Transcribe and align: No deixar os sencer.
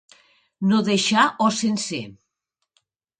No 0.69 0.79
deixar 0.87 1.25
os 1.47 1.57
sencer. 1.63 2.07